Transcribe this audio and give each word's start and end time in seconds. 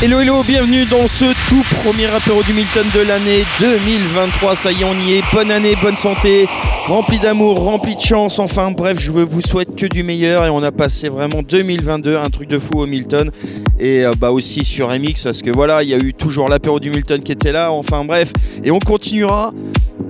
Hello 0.00 0.20
hello, 0.20 0.44
bienvenue 0.44 0.84
dans 0.84 1.08
ce 1.08 1.24
tout 1.48 1.64
premier 1.82 2.06
apéro 2.06 2.44
du 2.44 2.52
Milton 2.52 2.86
de 2.94 3.00
l'année 3.00 3.44
2023. 3.58 4.54
Ça 4.54 4.70
y 4.70 4.82
est, 4.82 4.84
on 4.84 4.96
y 4.96 5.14
est. 5.14 5.22
Bonne 5.32 5.50
année, 5.50 5.74
bonne 5.74 5.96
santé, 5.96 6.46
rempli 6.88 7.18
d'amour, 7.18 7.62
rempli 7.62 7.94
de 7.96 8.00
chance. 8.00 8.38
Enfin 8.38 8.70
bref, 8.70 8.98
je 8.98 9.12
vous 9.12 9.42
souhaite 9.42 9.76
que 9.76 9.84
du 9.84 10.02
meilleur 10.02 10.46
et 10.46 10.48
on 10.48 10.62
a 10.62 10.72
passé 10.72 11.10
vraiment 11.10 11.42
2022, 11.42 12.16
un 12.16 12.30
truc 12.30 12.48
de 12.48 12.58
fou 12.58 12.80
au 12.80 12.86
Milton 12.86 13.30
et 13.78 14.04
euh, 14.04 14.12
bah 14.18 14.30
aussi 14.30 14.64
sur 14.64 14.88
MX 14.88 15.24
parce 15.24 15.42
que 15.42 15.50
voilà, 15.50 15.82
il 15.82 15.90
y 15.90 15.94
a 15.94 15.98
eu 15.98 16.14
toujours 16.14 16.48
l'apéro 16.48 16.80
du 16.80 16.88
Milton 16.88 17.22
qui 17.22 17.32
était 17.32 17.52
là. 17.52 17.72
Enfin 17.72 18.06
bref, 18.06 18.32
et 18.64 18.70
on 18.70 18.78
continuera 18.78 19.52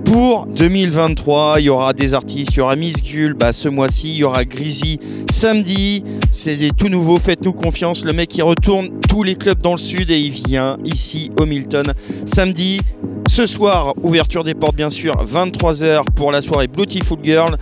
pour 0.05 0.45
2023. 0.45 1.55
Il 1.59 1.65
y 1.65 1.69
aura 1.69 1.91
des 1.91 2.13
artistes, 2.13 2.53
il 2.53 2.57
y 2.57 2.61
aura 2.61 2.77
Miss 2.77 2.95
bah, 3.37 3.51
ce 3.51 3.67
mois-ci, 3.67 4.11
il 4.11 4.17
y 4.17 4.23
aura 4.23 4.45
Grizzly 4.45 5.01
samedi. 5.31 6.05
C'est 6.31 6.57
tout 6.77 6.87
nouveau, 6.87 7.19
faites-nous 7.19 7.53
confiance. 7.53 8.05
Le 8.05 8.13
mec 8.13 8.35
il 8.37 8.43
retourne 8.43 9.01
tous 9.09 9.23
les 9.23 9.35
clubs 9.35 9.59
dans 9.59 9.73
le 9.73 9.77
sud 9.77 10.11
et 10.11 10.19
il 10.19 10.31
vient 10.31 10.77
ici 10.85 11.29
au 11.37 11.45
Milton 11.45 11.93
samedi. 12.25 12.79
Ce 13.27 13.45
soir, 13.45 13.93
ouverture 14.03 14.43
des 14.43 14.53
portes 14.53 14.75
bien 14.75 14.89
sûr, 14.89 15.23
23h 15.25 16.03
pour 16.15 16.31
la 16.31 16.41
soirée 16.41 16.67
Beautiful 16.67 17.19
Girl. 17.23 17.57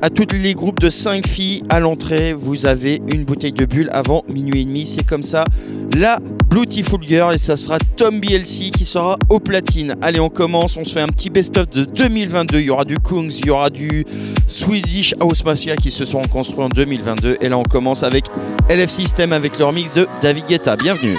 À 0.00 0.10
tous 0.10 0.26
les 0.32 0.54
groupes 0.54 0.78
de 0.78 0.90
5 0.90 1.26
filles 1.26 1.64
à 1.68 1.80
l'entrée, 1.80 2.32
vous 2.32 2.66
avez 2.66 3.02
une 3.12 3.24
bouteille 3.24 3.52
de 3.52 3.64
bulle 3.64 3.90
avant 3.92 4.24
minuit 4.28 4.62
et 4.62 4.64
demi. 4.64 4.86
C'est 4.86 5.04
comme 5.04 5.22
ça. 5.24 5.44
La 5.96 6.20
Beautiful 6.50 7.00
Girl 7.06 7.34
et 7.34 7.38
ça 7.38 7.56
sera 7.56 7.78
Tom 7.96 8.20
BLC 8.20 8.70
qui 8.70 8.84
sera 8.84 9.16
au 9.28 9.40
platine. 9.40 9.96
Allez, 10.00 10.20
on 10.20 10.28
commence. 10.30 10.76
On 10.76 10.84
se 10.84 10.92
fait 10.92 11.00
un 11.00 11.08
petit 11.08 11.30
best-of 11.30 11.68
de 11.70 11.84
2022. 11.84 12.60
Il 12.60 12.66
y 12.66 12.70
aura 12.70 12.84
du 12.84 12.98
Kungs, 12.98 13.30
il 13.30 13.46
y 13.46 13.50
aura 13.50 13.70
du 13.70 14.04
Swedish 14.46 15.14
House 15.20 15.44
Mafia 15.44 15.76
qui 15.76 15.90
se 15.90 16.04
sont 16.04 16.22
construits 16.22 16.64
en 16.64 16.68
2022. 16.68 17.38
Et 17.40 17.48
là, 17.48 17.58
on 17.58 17.64
commence 17.64 18.02
avec 18.02 18.24
LF 18.70 18.90
System 18.90 19.32
avec 19.32 19.58
leur 19.58 19.72
mix 19.72 19.94
de 19.94 20.06
David 20.22 20.44
Guetta. 20.48 20.76
Bienvenue. 20.76 21.16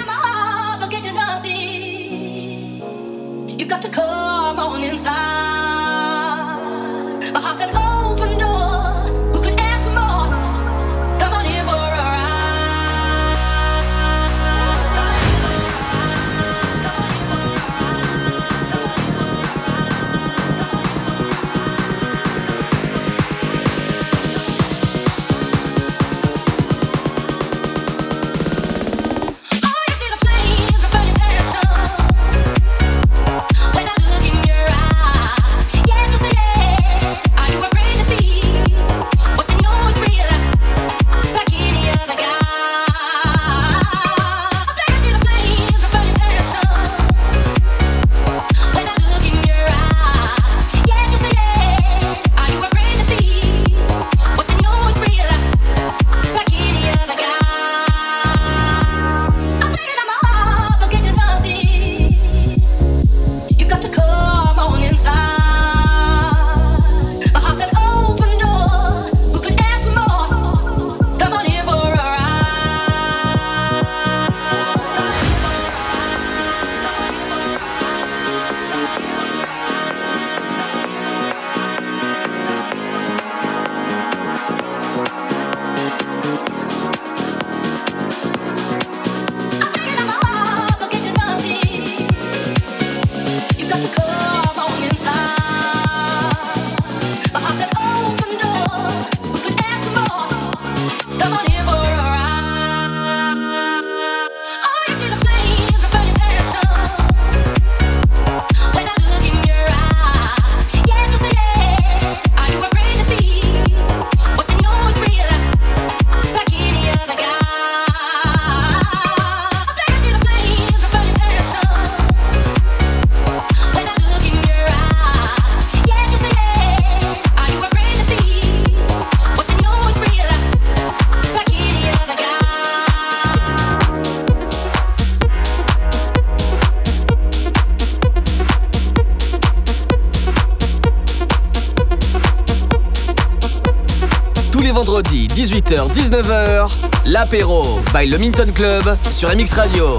18h-19h, 146.00 146.68
l'apéro 147.04 147.80
by 147.94 148.08
le 148.08 148.16
Minton 148.16 148.52
Club 148.54 148.96
sur 149.10 149.28
MX 149.28 149.52
Radio. 149.52 149.98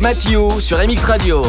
Mathieu 0.00 0.48
sur 0.60 0.78
MX 0.78 1.04
Radio. 1.04 1.42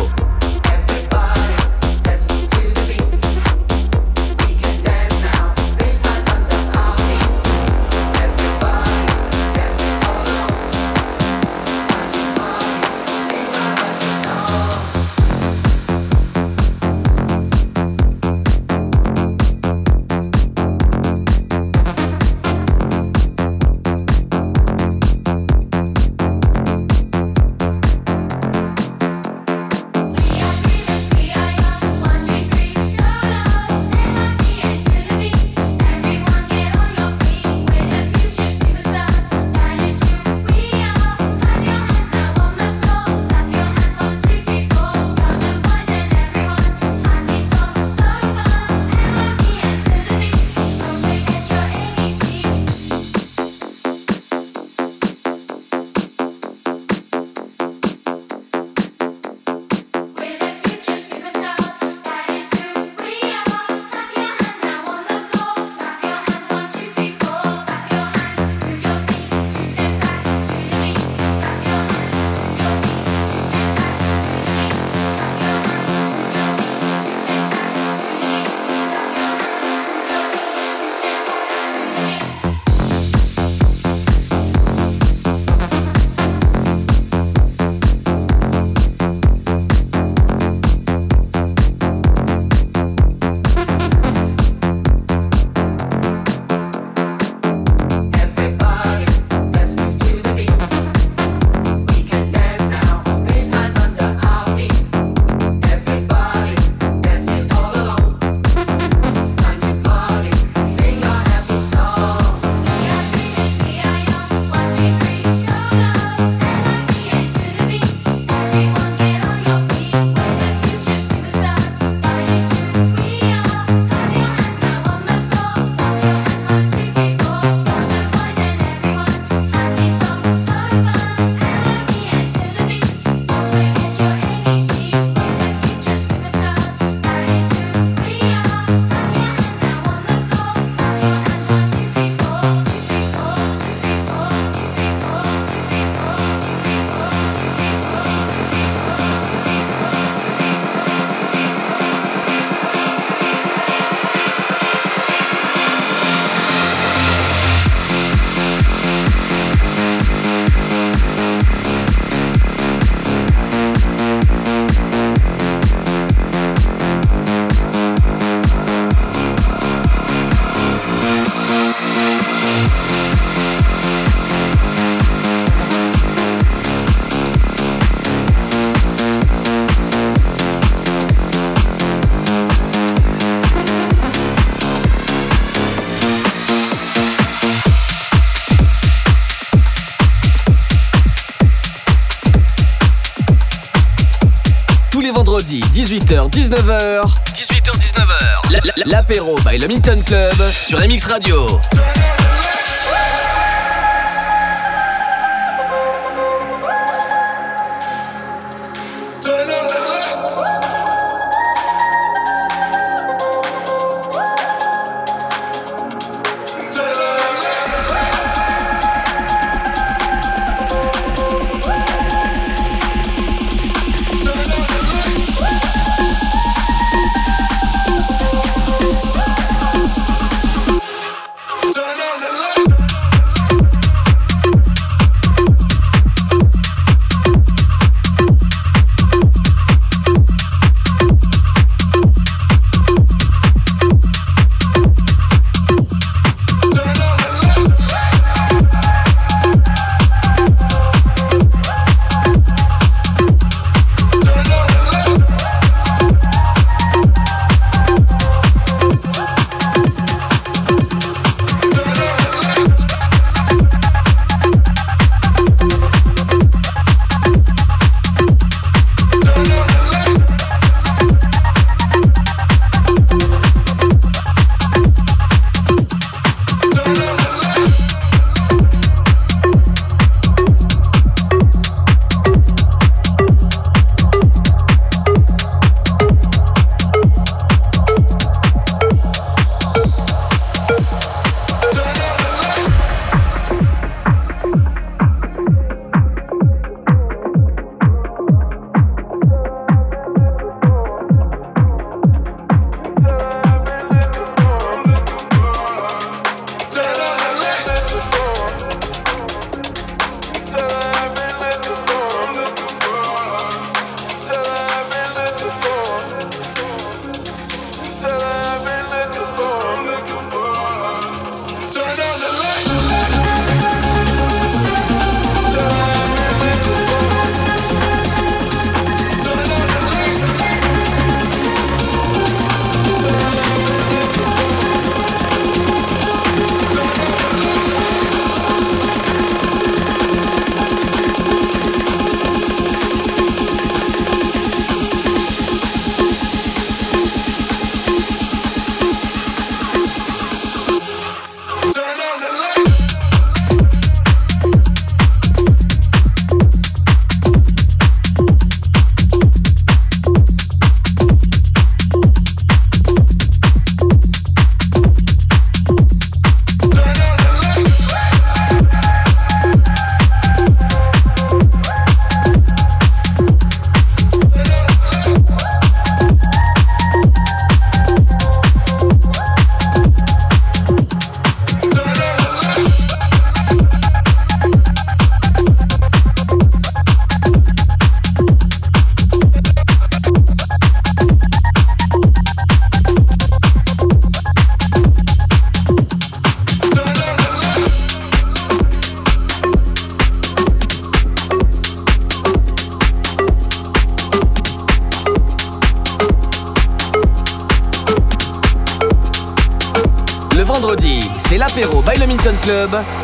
18h, 196.10 196.28
19h. 196.32 197.02
18h, 197.36 197.70
19h. 197.78 198.88
L'apéro 198.88 199.36
by 199.46 199.60
le 199.60 199.68
Minton 199.68 200.02
Club 200.04 200.34
sur 200.52 200.80
MX 200.80 201.06
Radio. 201.06 201.46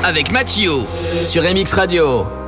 Avec 0.03 0.31
Mathieu 0.31 0.71
sur 1.25 1.43
MX 1.43 1.73
Radio. 1.73 2.44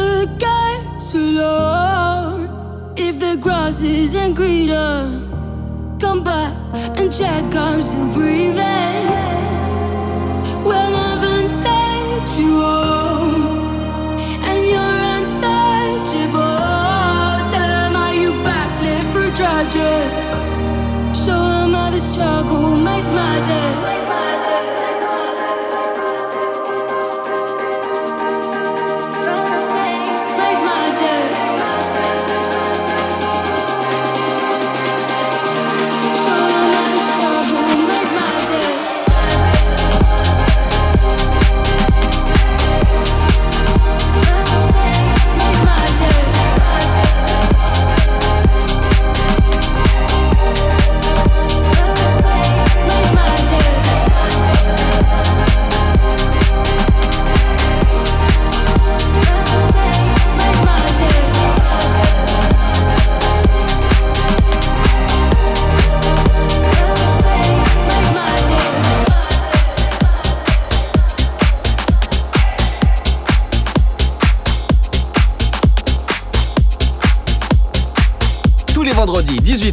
the 0.00 0.26
gates 0.44 1.14
alone. 1.14 2.94
If 2.96 3.18
the 3.18 3.36
grass 3.36 3.80
isn't 3.80 4.34
greener, 4.34 4.98
come 6.00 6.22
back 6.22 6.54
and 6.98 7.12
check 7.12 7.44
I'm 7.54 7.82
still 7.82 8.08
breathing. 8.12 9.49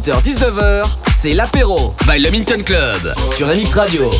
18h-19h, 0.08 0.84
c'est 1.12 1.34
l'apéro 1.34 1.94
by 2.06 2.18
le 2.18 2.30
Minton 2.30 2.62
Club 2.64 3.14
sur 3.36 3.46
MX 3.46 3.74
Radio. 3.74 4.10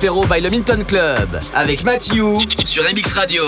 By 0.00 0.40
le 0.40 0.48
Minton 0.48 0.84
Club 0.86 1.28
avec 1.54 1.82
Matthew 1.82 2.38
sur 2.64 2.84
MX 2.84 3.12
Radio. 3.14 3.42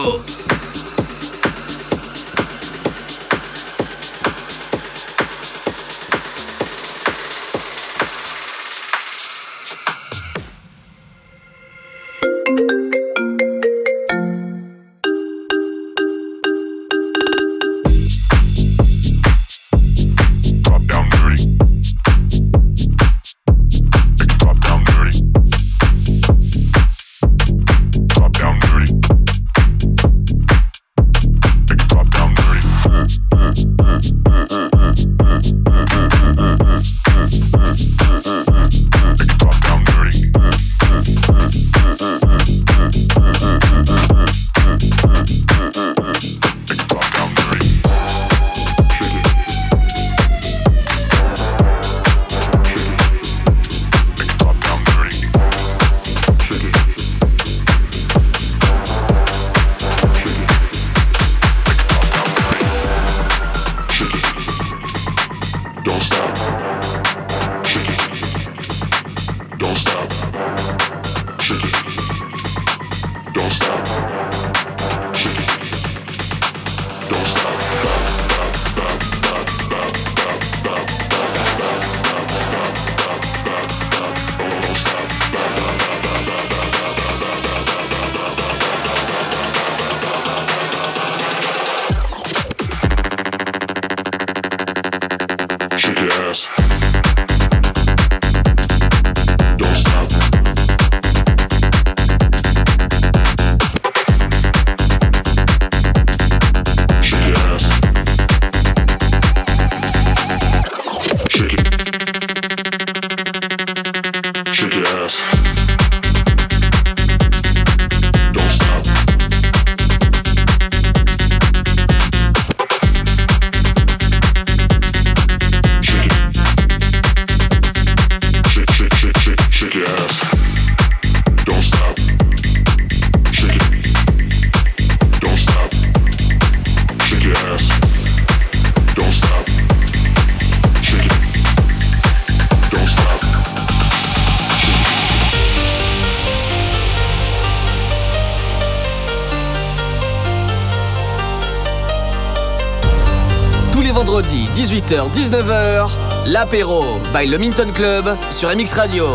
18h-19h, 154.90 155.88
l'apéro 156.26 156.82
by 157.14 157.24
le 157.28 157.38
Minton 157.38 157.68
Club 157.72 158.16
sur 158.32 158.48
MX 158.48 158.72
Radio. 158.72 159.06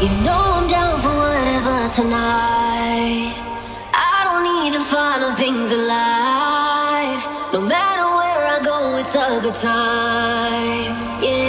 You 0.00 0.08
know 0.22 0.40
I'm 0.54 0.68
down 0.68 1.00
for 1.00 1.08
whatever 1.08 1.88
tonight. 1.92 3.34
I 3.92 4.18
don't 4.26 4.44
need 4.44 4.72
the 4.72 4.84
final 4.84 5.34
things 5.34 5.72
in 5.72 5.88
life. 5.88 7.26
No 7.52 7.60
matter 7.60 8.06
where 8.18 8.46
I 8.46 8.60
go, 8.62 8.96
it's 8.98 9.16
a 9.16 9.40
good 9.42 9.54
time. 9.54 10.94
Yeah. 11.20 11.48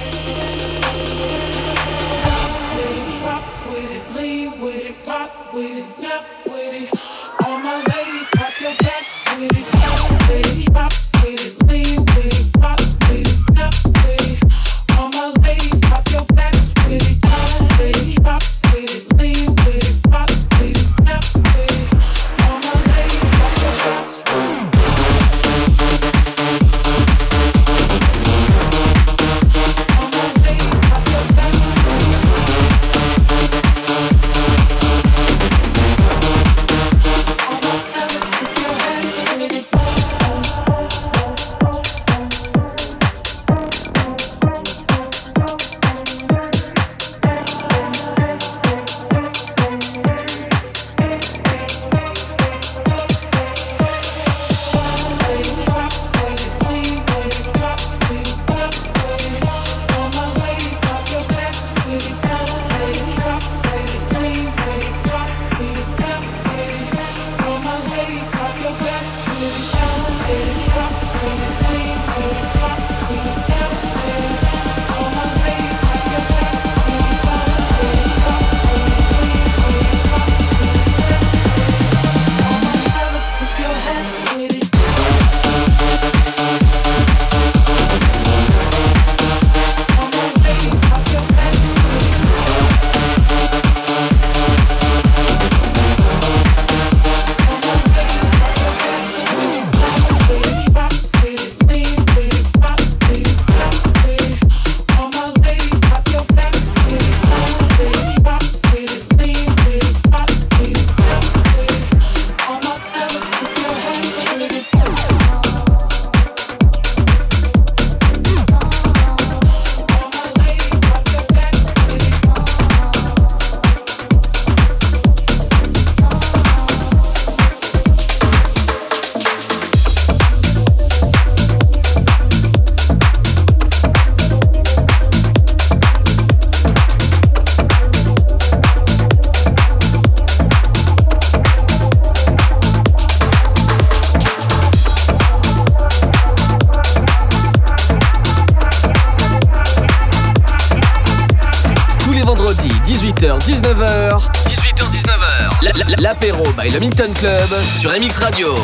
Le 156.73 156.79
Minton 156.79 157.11
Club 157.13 157.49
sur 157.79 157.91
MX 157.91 158.17
Radio. 158.17 158.55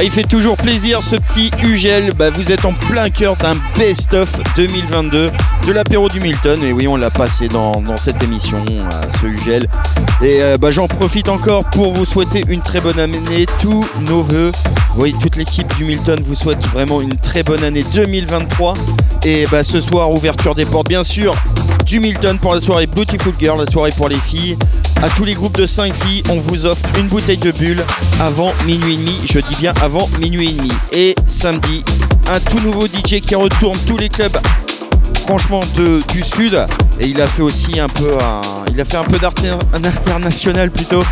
Ah, 0.00 0.04
il 0.04 0.12
fait 0.12 0.22
toujours 0.22 0.56
plaisir 0.56 1.02
ce 1.02 1.16
petit 1.16 1.50
Ugel. 1.60 2.12
Bah, 2.16 2.30
vous 2.30 2.52
êtes 2.52 2.64
en 2.64 2.72
plein 2.72 3.10
cœur 3.10 3.34
d'un 3.34 3.56
best-of 3.76 4.32
2022 4.54 5.28
de 5.66 5.72
l'apéro 5.72 6.08
du 6.08 6.20
Milton. 6.20 6.62
Et 6.62 6.72
oui, 6.72 6.86
on 6.86 6.94
l'a 6.94 7.10
passé 7.10 7.48
dans, 7.48 7.82
cette 7.96 8.22
émission, 8.22 8.64
euh, 8.70 8.90
ce 9.20 9.26
Ugel. 9.26 9.66
Et 10.22 10.40
euh, 10.40 10.56
bah, 10.56 10.70
j'en 10.70 10.86
profite 10.86 11.28
encore 11.28 11.64
pour 11.64 11.94
vous 11.94 12.04
souhaiter 12.04 12.44
une 12.46 12.60
très 12.60 12.80
bonne 12.80 13.00
année. 13.00 13.44
Tous 13.58 13.84
nos 14.08 14.22
voeux. 14.22 14.52
Oui, 14.96 15.16
toute 15.20 15.34
l'équipe 15.34 15.76
du 15.76 15.84
Milton 15.84 16.20
vous 16.24 16.36
souhaite 16.36 16.64
vraiment 16.68 17.00
une 17.00 17.16
très 17.16 17.42
bonne 17.42 17.64
année 17.64 17.82
2023. 17.92 18.74
Et 19.24 19.46
bah, 19.50 19.64
ce 19.64 19.80
soir, 19.80 20.12
ouverture 20.12 20.54
des 20.54 20.64
portes, 20.64 20.86
bien 20.86 21.02
sûr, 21.02 21.34
du 21.86 21.98
Milton 21.98 22.38
pour 22.38 22.54
la 22.54 22.60
soirée 22.60 22.86
Beautiful 22.86 23.34
Girl, 23.40 23.58
la 23.58 23.66
soirée 23.66 23.90
pour 23.96 24.08
les 24.08 24.18
filles. 24.18 24.56
À 25.00 25.08
tous 25.10 25.24
les 25.24 25.34
groupes 25.34 25.56
de 25.56 25.64
5 25.64 25.94
filles, 25.94 26.24
on 26.28 26.34
vous 26.34 26.66
offre 26.66 26.82
une 26.98 27.06
bouteille 27.06 27.36
de 27.36 27.52
bulle 27.52 27.80
avant 28.20 28.50
minuit 28.66 28.94
et 28.94 28.96
demi. 28.96 29.16
Je 29.26 29.38
dis 29.38 29.54
bien 29.60 29.72
avant 29.80 30.08
minuit 30.18 30.50
et 30.50 30.52
demi. 30.54 30.72
Et 30.92 31.14
samedi, 31.28 31.84
un 32.28 32.40
tout 32.40 32.58
nouveau 32.58 32.86
DJ 32.86 33.20
qui 33.20 33.36
retourne 33.36 33.78
tous 33.86 33.96
les 33.96 34.08
clubs 34.08 34.36
franchement 35.20 35.60
de, 35.76 36.02
du 36.12 36.24
sud. 36.24 36.58
Et 37.00 37.06
il 37.06 37.20
a 37.20 37.26
fait 37.26 37.42
aussi 37.42 37.78
un 37.78 37.86
peu 37.86 38.10
un, 38.20 38.40
il 38.72 38.80
a 38.80 38.84
fait 38.84 38.96
un 38.96 39.04
peu 39.04 39.18
d'international 39.18 40.72
plutôt. 40.72 41.04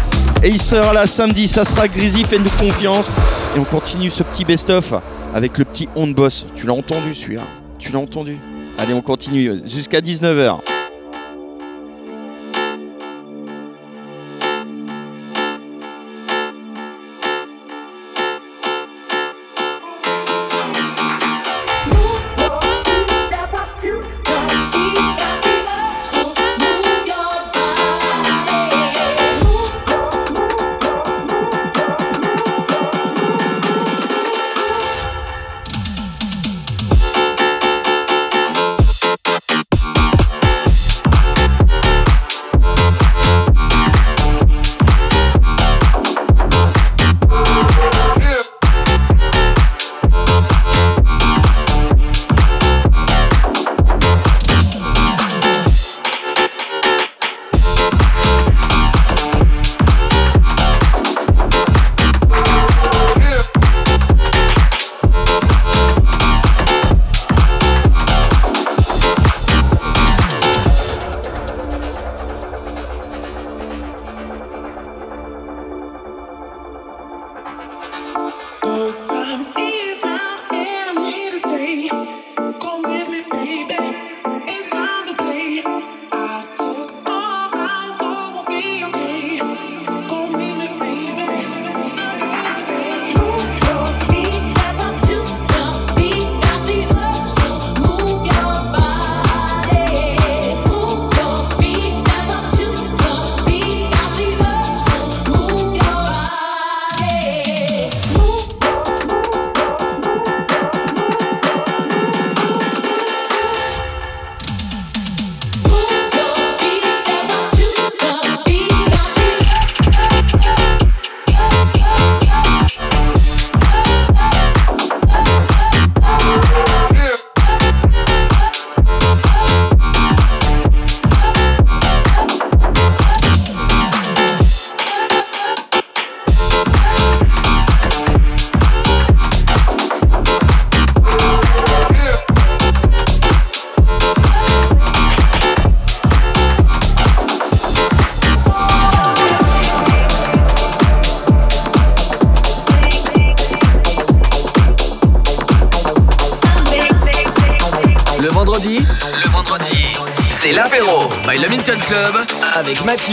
Et 0.42 0.48
il 0.48 0.60
sera 0.60 0.92
là 0.92 1.06
samedi 1.06 1.46
ça 1.46 1.64
sera 1.64 1.86
Grizzly 1.86 2.24
faites-nous 2.24 2.50
confiance. 2.58 3.14
Et 3.54 3.60
on 3.60 3.64
continue 3.64 4.10
ce 4.10 4.24
petit 4.24 4.44
best-of 4.44 4.94
avec 5.32 5.58
le 5.58 5.64
petit 5.64 5.88
on 5.94 6.08
boss. 6.08 6.48
Tu 6.56 6.66
l'as 6.66 6.74
entendu 6.74 7.14
celui-là. 7.14 7.42
Tu 7.78 7.92
l'as 7.92 8.00
entendu. 8.00 8.36
Allez 8.78 8.94
on 8.94 9.02
continue 9.02 9.60
jusqu'à 9.64 10.00
19h 10.00 10.75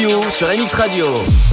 Mathieu 0.04 0.30
sur 0.30 0.48
MX 0.50 0.74
Radio. 0.74 1.53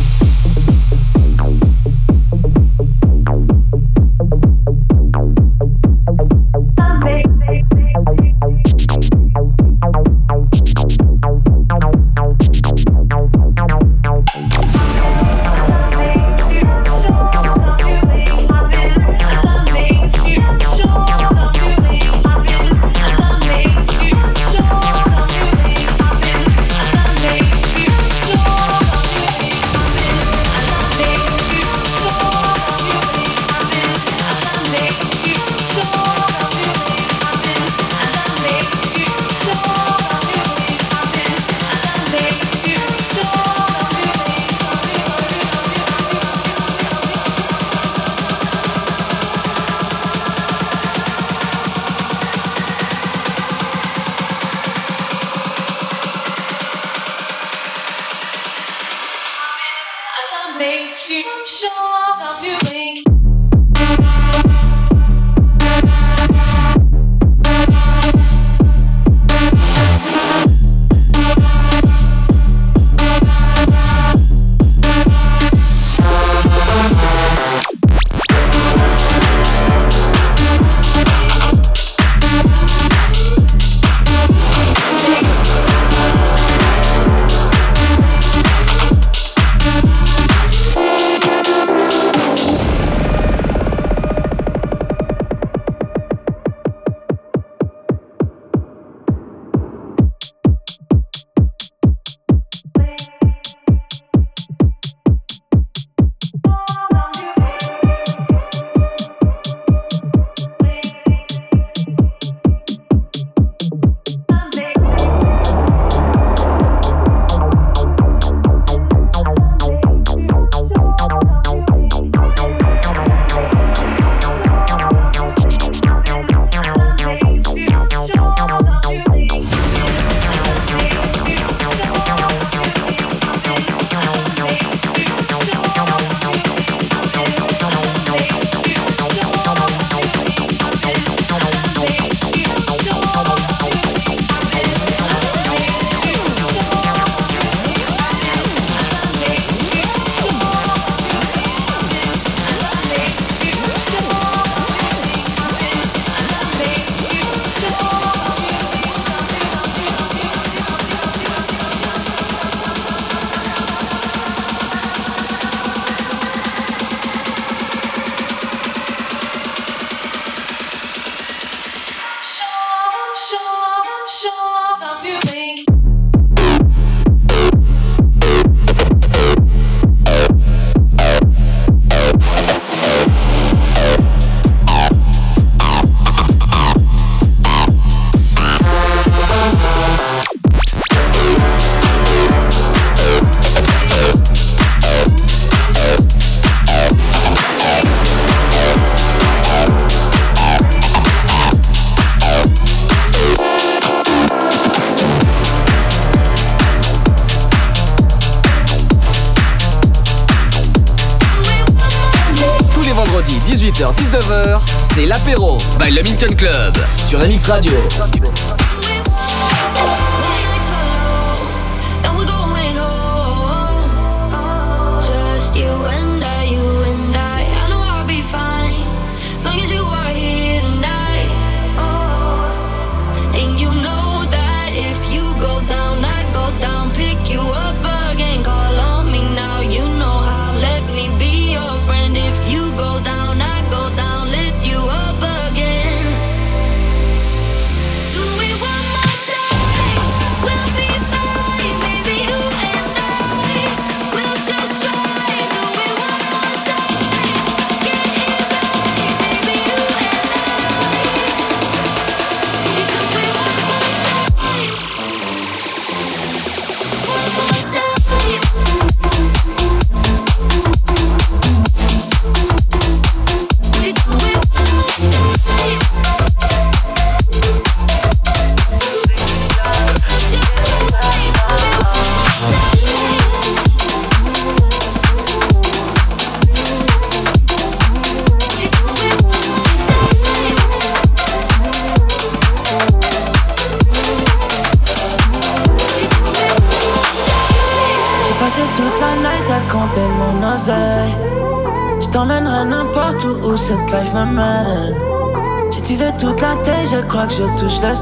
By 215.80 215.90
Le 215.90 216.02
Club 216.36 216.76
sur 217.08 217.18
MX 217.20 217.48
Radio. 217.48 218.09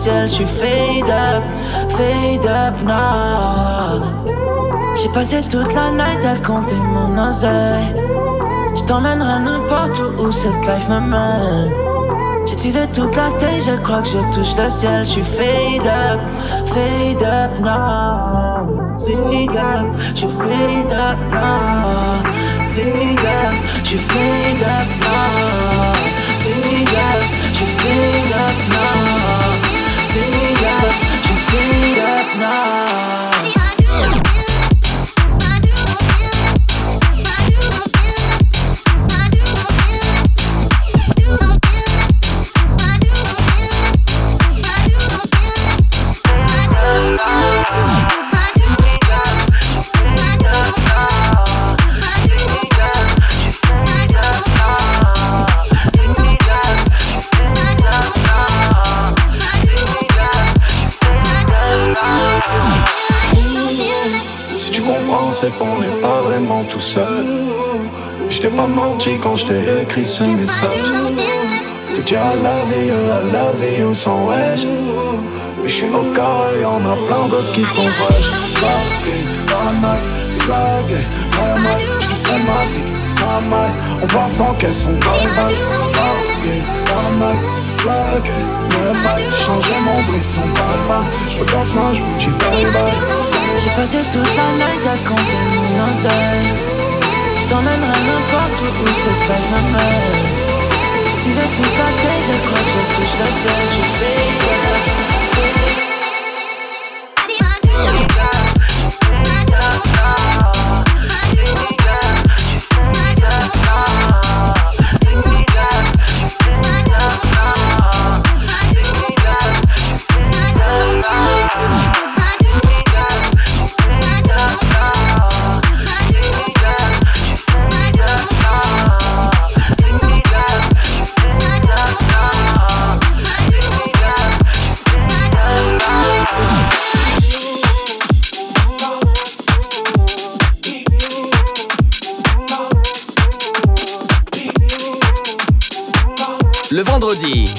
Je 0.09 0.27
suis 0.27 0.47
fade 0.47 1.11
up, 1.11 1.43
fade 1.91 2.47
up 2.47 2.75
now. 2.85 4.03
J'ai 5.01 5.09
passé 5.11 5.41
toute 5.43 5.75
la 5.75 5.91
night 5.91 6.25
à 6.25 6.37
compter 6.47 6.75
mon 6.75 7.29
oseille. 7.29 7.95
Je 8.77 8.83
t'emmènerai 8.85 9.41
n'importe 9.41 10.01
où, 10.01 10.25
où 10.25 10.33
cette 10.33 10.53
life 10.67 10.89
me 10.89 11.01
mène. 11.01 11.73
J'ai 12.47 12.87
toute 12.93 13.15
la 13.17 13.29
tête, 13.39 13.63
je 13.65 13.83
crois 13.83 14.03
que 14.03 14.09
je 14.09 14.19
touche 14.35 14.57
le 14.57 14.71
ciel, 14.71 15.05
je 15.05 15.11
suis 15.11 15.23
fade 15.23 15.87
up, 15.87 16.21
fade 16.67 17.23
up 17.23 17.61
now. 17.61 18.97
Fade 18.99 19.57
up, 19.57 19.87
je 20.15 20.27
fade 20.27 20.93
up 20.93 21.19
now. 21.31 22.23
Fade 22.67 23.19
up, 23.19 23.85
je 23.85 23.97
fade 23.97 24.63
up 24.63 24.89
now. 25.01 25.95
Fade 26.41 26.89
up, 26.89 27.25
je 27.55 27.65
fade 27.65 28.33
up 28.33 28.69
now. 28.71 28.98
Feed 31.51 31.99
up 31.99 32.37
now. 32.37 33.38
Tout 66.79 66.85
seul. 66.85 67.27
Je 68.31 68.41
t'ai 68.41 68.49
pas 68.49 68.67
menti 68.67 69.19
quand 69.21 69.37
je 69.37 69.47
t'ai 69.47 69.83
écrit 69.83 70.05
ce 70.05 70.23
message. 70.25 70.91
Dire 72.07 72.21
I 72.21 72.37
love 72.47 72.73
you, 72.87 72.95
I 72.95 73.33
love 73.33 73.65
you 73.79 73.95
sans 73.95 74.27
wesh. 74.27 74.65
Mais 75.61 75.69
je 75.69 75.75
suis 75.75 75.87
au 75.87 76.05
carré, 76.15 76.61
y'en 76.63 76.79
a 76.79 76.97
plein 77.09 77.27
d'autres 77.29 77.53
qui 77.53 77.63
sont 77.63 77.83
dans 79.51 79.65
la 79.65 79.73
night, 79.83 80.05
c'est 80.29 80.45
blagué. 80.45 81.03
Normal, 81.33 81.81
je 82.01 82.15
sais 82.15 82.39
ma 82.49 82.67
zik, 82.67 82.85
normal. 83.21 83.71
En 84.03 84.07
pensant 84.07 84.55
qu'elles 84.59 84.75
sont. 84.75 84.91
Bloqué 84.91 85.27
dans 86.89 87.03
la 87.03 87.33
night, 87.33 87.43
c'est 87.67 87.83
blagué. 87.83 88.39
Normal, 88.71 89.23
changer 89.45 89.79
mon 89.85 90.03
bruit 90.05 90.23
sans 90.23 90.43
palma. 90.43 91.01
Je 91.29 91.39
repasse 91.39 91.75
ma, 91.75 91.93
je 91.93 92.01
vous 92.01 92.19
dis 92.19 92.31
bye 92.39 92.73
bye. 92.73 93.28
J'ai 93.61 93.71
passé 93.71 93.99
toute 94.05 94.37
la 94.37 94.53
night 94.53 94.87
à 94.87 94.97
compter 95.09 95.43
mon 95.57 95.91
oseille 95.91 96.55
Je 97.39 97.45
t'emmènerai 97.47 98.01
n'importe 98.07 98.63
où 98.63 98.85
où 98.85 98.95
se 98.95 99.11
passe 99.27 99.49
ma 99.51 99.61
mère 99.77 100.03
Je 101.09 101.23
disais 101.25 101.49
toute 101.57 101.77
la 101.77 101.91
tête, 102.03 102.23
je 102.23 102.37
crois 102.47 102.61
que 102.61 102.71
je 102.71 102.83
touche 102.95 103.19
la 103.19 103.27
selle 103.27 103.69
Je 103.75 105.08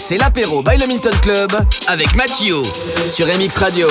c'est 0.09 0.17
l'apéro 0.17 0.63
by 0.63 0.75
le 0.75 0.87
Milton 0.87 1.13
Club 1.21 1.51
avec 1.87 2.15
Mathieu 2.15 2.63
sur 3.11 3.27
MX 3.27 3.57
Radio. 3.57 3.87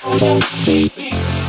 Hold 0.00 0.22
on, 0.22 0.40
baby. 0.64 1.41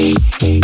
Bye. 0.00 0.60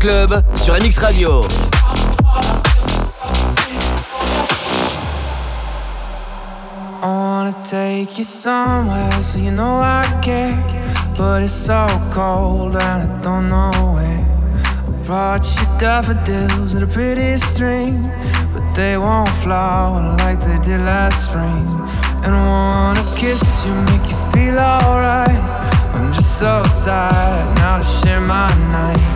Club 0.00 0.42
sur 0.54 0.72
MX 0.72 0.98
Radio. 0.98 1.42
I 7.02 7.06
wanna 7.06 7.52
take 7.68 8.16
you 8.16 8.24
somewhere 8.24 9.10
so 9.20 9.38
you 9.38 9.50
know 9.50 9.82
I 9.82 10.02
care. 10.22 10.56
But 11.18 11.42
it's 11.42 11.52
so 11.52 11.86
cold 12.14 12.76
and 12.76 13.12
I 13.12 13.20
don't 13.20 13.50
know 13.50 13.70
where. 13.94 14.24
I 14.88 15.04
brought 15.04 15.44
you 15.44 15.66
daffodils 15.78 16.72
and 16.72 16.82
a 16.82 16.86
pretty 16.86 17.36
string, 17.36 18.10
but 18.54 18.74
they 18.74 18.96
won't 18.96 19.28
flower 19.42 20.16
like 20.20 20.40
they 20.40 20.58
did 20.60 20.80
last 20.80 21.26
spring. 21.26 21.66
And 22.24 22.34
I 22.34 22.46
wanna 22.46 23.04
kiss 23.16 23.42
you, 23.66 23.74
make 23.74 24.08
you 24.08 24.16
feel 24.32 24.58
alright. 24.58 25.42
I'm 25.94 26.10
just 26.10 26.38
so 26.38 26.62
tired 26.86 27.54
now 27.56 27.78
to 27.78 27.84
share 27.84 28.22
my 28.22 28.48
nights. 28.72 29.09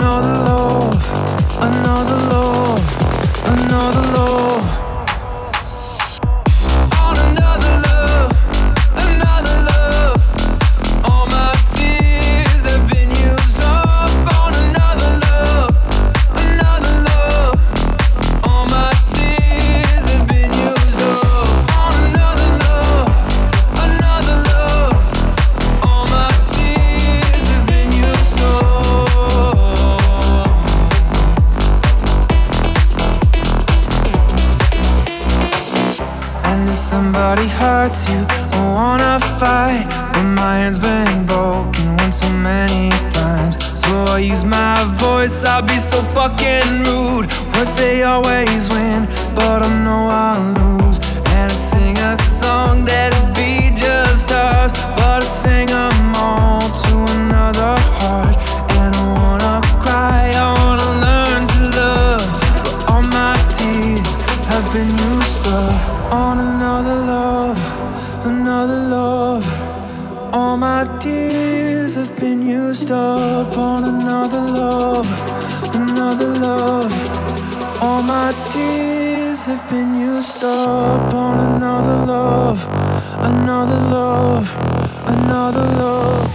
Another 0.00 0.34
love, 0.44 0.94
another 1.62 2.16
love, 2.28 2.82
another 3.46 4.00
love. 4.12 4.79
Hurts 37.90 38.08
you, 38.08 38.24
I 38.28 38.72
wanna 38.74 39.18
fight. 39.38 39.86
But 40.12 40.22
my 40.22 40.58
hand's 40.58 40.78
been 40.78 41.26
broken 41.26 41.96
one 41.96 42.12
too 42.12 42.30
many 42.30 42.90
times. 43.10 43.56
So 43.78 44.04
I 44.04 44.18
use 44.18 44.44
my 44.44 44.76
voice, 44.96 45.44
I'll 45.44 45.62
be 45.62 45.78
so 45.78 46.02
fucking 46.14 46.84
rude. 46.84 47.26
Words 47.54 47.74
they 47.76 48.02
always 48.02 48.68
win, 48.70 49.06
but 49.34 49.66
I 49.66 49.78
know 49.84 50.08
I'll 50.08 50.52
lose. 50.62 50.98
And 51.34 51.50
I 51.50 51.54
sing 51.54 51.98
a 51.98 52.16
song 52.16 52.84
that 52.86 53.12
beat 53.34 53.76
just 53.80 54.30
us 54.30 54.72
But 54.96 55.22
I 55.22 55.26
sing 55.42 55.66
them 55.66 55.89
up 80.42 81.12
on 81.12 81.38
another 81.56 82.06
love, 82.06 82.64
another 83.18 83.80
love, 83.90 84.56
another 85.06 85.66
love. 85.76 86.29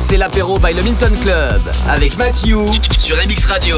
C'est 0.00 0.16
l'apéro 0.16 0.58
by 0.58 0.74
le 0.74 0.82
Minton 0.82 1.12
Club 1.22 1.62
avec 1.88 2.18
Matthew 2.18 2.66
sur 2.98 3.16
MX 3.16 3.46
Radio. 3.46 3.76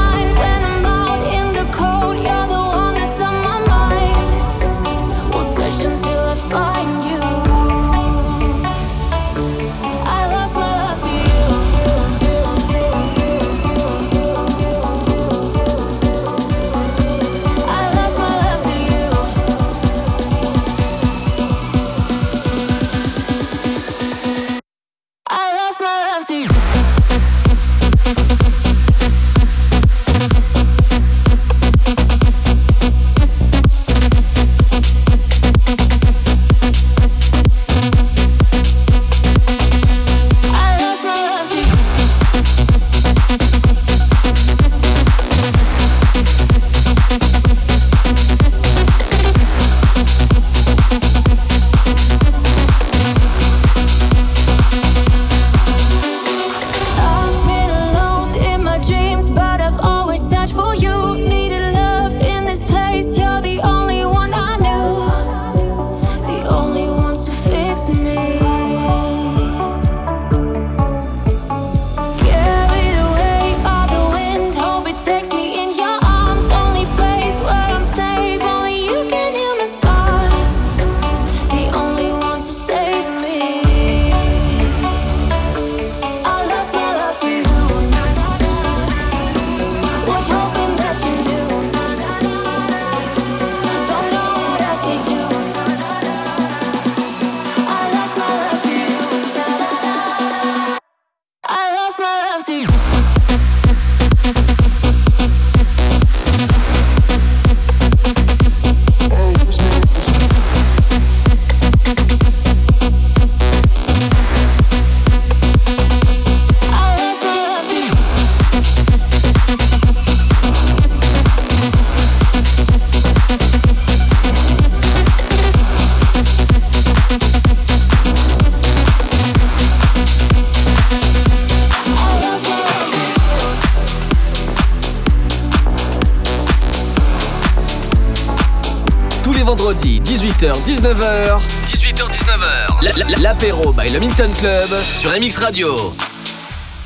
19h 139.82 141.41
18h 141.65 142.05
19h 142.11 143.21
l'apéro 143.21 143.73
by 143.73 143.89
le 143.89 143.99
Minton 143.99 144.29
Club 144.39 144.69
sur 144.84 145.09
MX 145.09 145.38
Radio. 145.39 145.93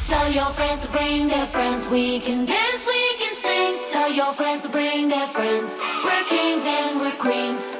Tell 0.07 0.31
your 0.31 0.49
friends 0.53 0.81
to 0.83 0.89
bring 0.89 1.27
their 1.27 1.45
friends. 1.45 1.89
We 1.91 2.21
can 2.21 2.45
dance 2.45 2.87
we 2.87 3.17
can 3.19 3.35
sing. 3.35 3.75
Tell 3.91 4.09
your 4.09 4.33
friends 4.33 4.63
to 4.63 4.69
bring 4.69 5.09
their 5.09 5.27
friends. 5.27 5.77
We're 6.05 6.23
kings 6.29 6.65
and 6.65 7.01
we're 7.01 7.17
queens. 7.17 7.73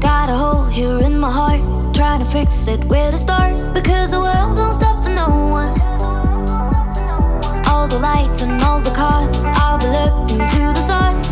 Got 0.00 0.30
a 0.30 0.34
hole 0.34 0.64
here 0.70 1.00
in 1.04 1.18
my 1.18 1.30
heart 1.30 1.60
Trying 1.94 2.20
to 2.20 2.26
fix 2.26 2.68
it 2.68 2.82
where 2.86 3.10
to 3.10 3.18
start. 3.18 3.74
Because 3.74 4.12
the 4.12 4.20
world 4.20 4.56
don't 4.56 4.72
stop 4.72 5.02
for 5.04 5.10
no 5.10 5.28
one. 5.50 5.78
All 7.66 7.86
the 7.86 7.98
lights 7.98 8.42
and 8.42 8.62
all 8.62 8.80
the 8.80 8.92
cars 8.92 9.42
I'll 9.44 9.78
be 9.78 9.88
looking 9.88 10.46
to 10.46 10.58
the 10.72 10.74
stars 10.74 11.25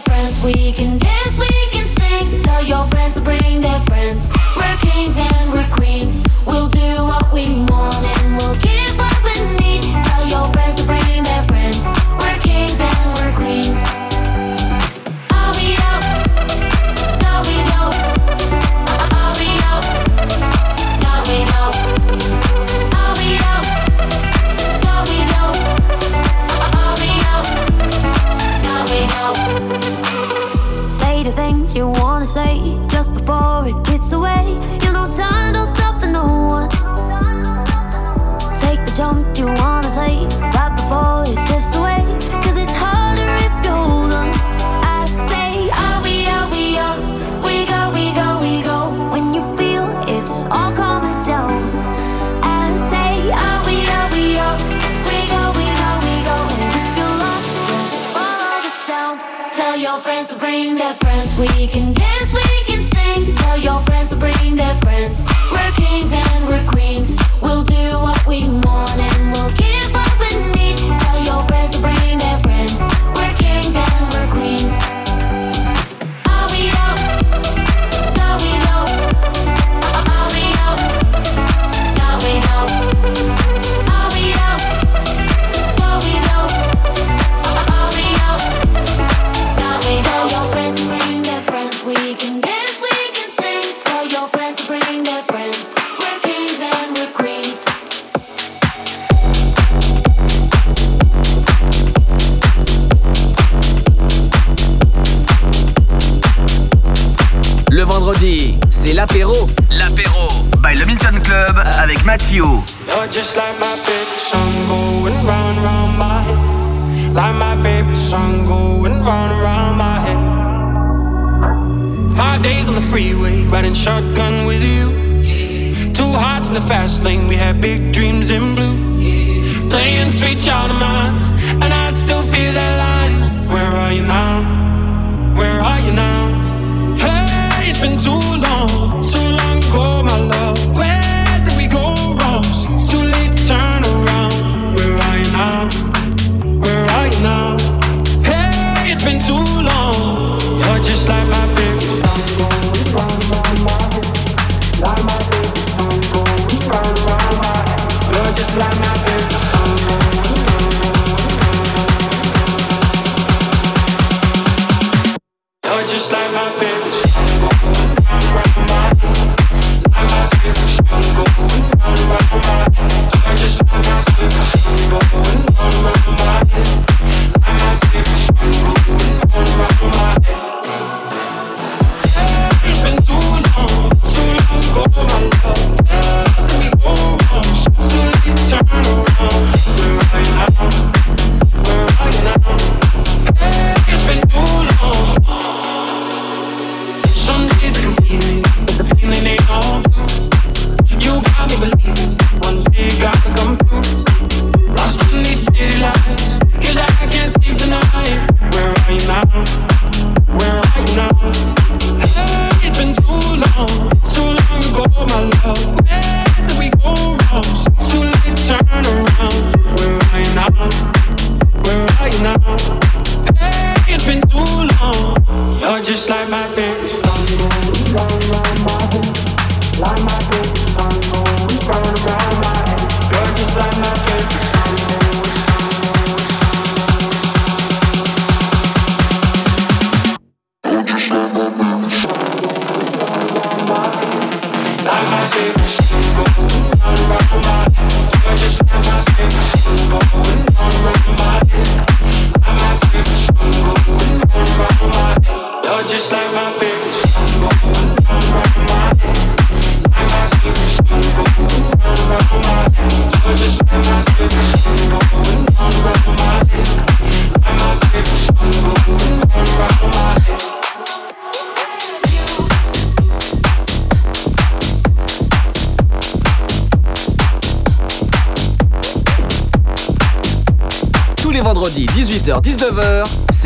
friends. 0.00 0.42
We 0.42 0.72
can 0.72 0.98
dance, 0.98 1.38
we 1.38 1.48
can 1.70 1.84
sing. 1.84 2.42
Tell 2.42 2.62
your 2.62 2.84
friends 2.86 3.14
to 3.16 3.22
bring 3.22 3.60
their 3.60 3.80
friends. 3.80 4.28
We're 4.56 4.76
kings 4.78 5.18
and 5.18 5.37
your 59.98 60.04
friends 60.04 60.28
to 60.28 60.38
bring 60.38 60.76
their 60.76 60.94
friends. 60.94 61.36
We 61.36 61.66
can 61.66 61.92
dance, 61.92 62.32
we 62.32 62.64
can 62.66 62.80
sing. 62.80 63.34
Tell 63.34 63.58
your 63.58 63.80
friends 63.80 64.10
to 64.10 64.16
bring 64.16 64.54
their 64.54 64.74
friends. 64.76 65.24
We're 65.50 65.72
kings 65.72 66.12
and 66.12 66.46
we're 66.46 66.64
queens. 66.68 67.18
We'll 67.42 67.64
do 67.64 67.98
what 67.98 68.24
we 68.24 68.44
want 68.44 68.96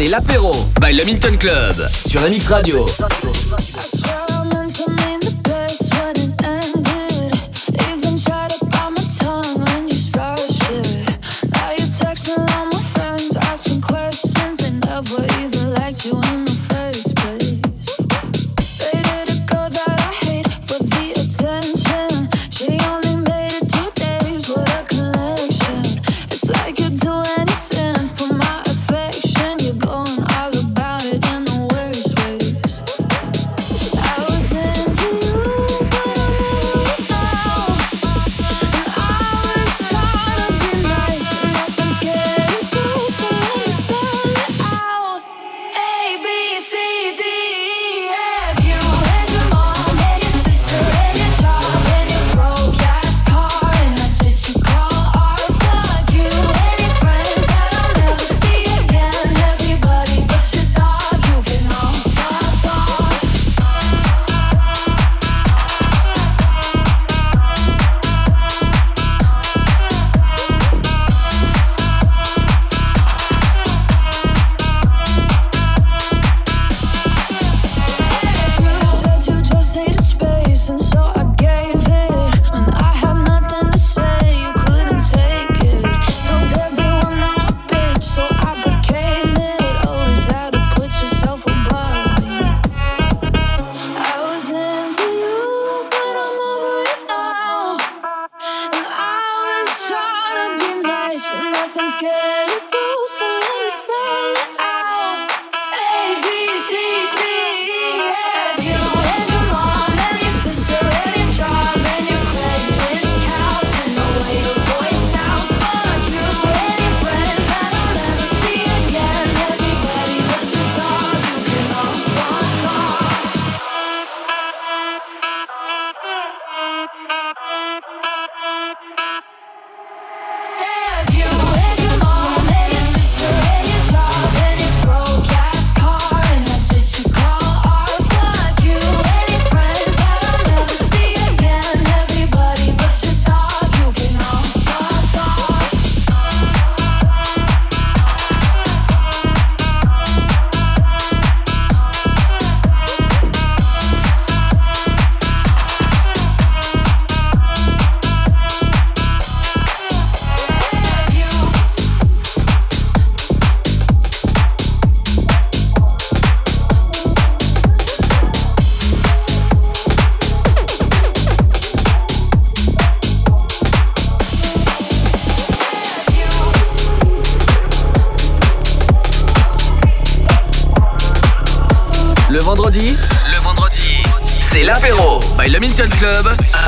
l'apéro 0.07 0.53
by 0.81 0.93
le 0.95 1.05
Milton 1.05 1.37
Club 1.37 1.75
sur 2.07 2.21
MX 2.21 2.49
Radio. 2.49 2.87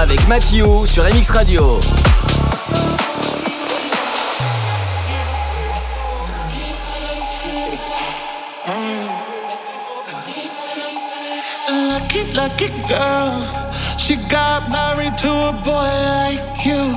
Avec 0.00 0.28
Mathieu 0.28 0.86
sur 0.86 1.02
MX 1.02 1.30
Radio. 1.30 1.80
Lucky, 11.68 12.32
lucky 12.34 12.68
girl. 12.86 13.42
She 13.98 14.14
got 14.28 14.70
married 14.70 15.18
to 15.18 15.28
a 15.28 15.52
boy 15.64 15.72
like 15.72 16.64
you. 16.64 16.96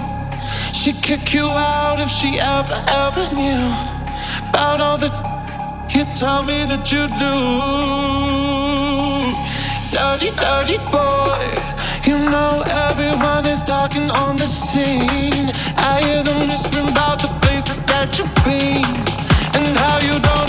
She'd 0.73 1.01
kick 1.01 1.33
you 1.33 1.47
out 1.47 1.99
if 1.99 2.09
she 2.09 2.39
ever, 2.39 2.79
ever 2.87 3.35
knew 3.35 3.73
about 4.49 4.79
all 4.79 4.97
the 4.99 5.09
you 5.89 6.05
tell 6.13 6.43
me 6.43 6.65
that 6.65 6.91
you 6.91 7.07
do. 7.17 7.97
You 12.07 12.17
know 12.17 12.63
everyone 12.65 13.45
is 13.45 13.61
talking 13.61 14.09
on 14.09 14.37
the 14.37 14.45
scene. 14.47 15.51
I 15.75 15.99
hear 16.01 16.23
them 16.23 16.47
whispering 16.47 16.87
about 16.87 17.19
the 17.19 17.27
places 17.41 17.79
that 17.83 18.17
you've 18.17 18.33
been 18.47 18.85
and 19.59 19.75
how 19.75 19.99
you 20.07 20.17
don't 20.21 20.46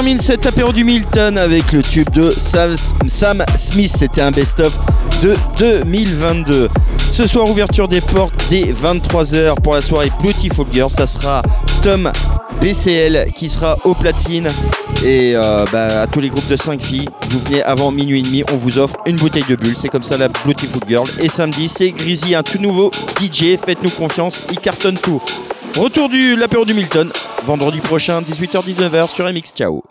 termine 0.00 0.18
cet 0.18 0.46
apéro 0.46 0.72
du 0.72 0.82
Milton 0.82 1.36
avec 1.36 1.72
le 1.72 1.82
tube 1.82 2.08
de 2.14 2.30
Sam, 2.30 3.44
Smith. 3.58 3.92
C'était 3.94 4.22
un 4.22 4.30
best-of 4.30 4.72
de 5.20 5.36
2022. 5.58 6.70
Ce 7.10 7.26
soir, 7.26 7.46
ouverture 7.46 7.86
des 7.86 8.00
portes 8.00 8.32
dès 8.48 8.72
23h 8.72 9.60
pour 9.60 9.74
la 9.74 9.82
soirée 9.82 10.10
Beautiful 10.22 10.66
Girl. 10.72 10.90
Ça 10.90 11.06
sera 11.06 11.42
Tom 11.82 12.10
BCL 12.62 13.30
qui 13.34 13.50
sera 13.50 13.76
au 13.84 13.92
platine. 13.92 14.48
Et 15.04 15.36
euh, 15.36 15.66
bah, 15.70 16.00
à 16.00 16.06
tous 16.06 16.20
les 16.20 16.30
groupes 16.30 16.48
de 16.48 16.56
5 16.56 16.80
filles, 16.80 17.08
vous 17.28 17.40
venez 17.40 17.62
avant 17.62 17.90
minuit 17.90 18.20
et 18.20 18.22
demi, 18.22 18.42
on 18.54 18.56
vous 18.56 18.78
offre 18.78 18.96
une 19.04 19.16
bouteille 19.16 19.44
de 19.50 19.56
bulle. 19.56 19.74
C'est 19.76 19.90
comme 19.90 20.02
ça 20.02 20.16
la 20.16 20.28
Beautiful 20.28 20.80
Girl. 20.88 21.06
Et 21.20 21.28
samedi, 21.28 21.68
c'est 21.68 21.90
Grizzly, 21.90 22.34
un 22.34 22.42
tout 22.42 22.58
nouveau 22.58 22.90
DJ. 23.20 23.58
Faites-nous 23.62 23.90
confiance, 23.90 24.46
il 24.50 24.60
cartonne 24.60 24.96
tout. 24.96 25.20
Retour 25.76 26.08
du 26.08 26.36
l'apéro 26.36 26.64
du 26.64 26.72
Milton, 26.72 27.12
vendredi 27.44 27.80
prochain, 27.80 28.22
18h-19h 28.22 29.10
sur 29.10 29.30
MX. 29.30 29.52
Ciao 29.54 29.82